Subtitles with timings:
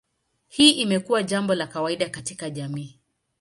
[0.47, 2.99] Hii imekuwa jambo la kawaida katika jamii.